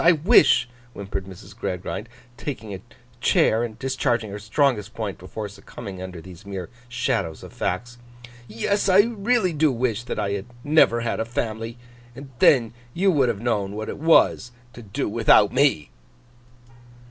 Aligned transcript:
I 0.03 0.13
wish,' 0.13 0.67
whimpered 0.93 1.25
Mrs. 1.27 1.55
Gradgrind, 1.55 2.09
taking 2.35 2.73
a 2.73 2.81
chair, 3.19 3.63
and 3.63 3.77
discharging 3.77 4.31
her 4.31 4.39
strongest 4.39 4.95
point 4.95 5.19
before 5.19 5.47
succumbing 5.47 6.01
under 6.01 6.19
these 6.21 6.43
mere 6.43 6.71
shadows 6.89 7.43
of 7.43 7.53
facts, 7.53 7.99
'yes, 8.47 8.89
I 8.89 9.01
really 9.03 9.53
do 9.53 9.71
wish 9.71 10.01
that 10.05 10.17
I 10.17 10.31
had 10.31 10.47
never 10.63 11.01
had 11.01 11.19
a 11.19 11.23
family, 11.23 11.77
and 12.15 12.31
then 12.39 12.73
you 12.95 13.11
would 13.11 13.29
have 13.29 13.41
known 13.41 13.73
what 13.75 13.89
it 13.89 13.99
was 13.99 14.51
to 14.73 14.81
do 14.81 15.07
without 15.07 15.53
me! 15.53 15.91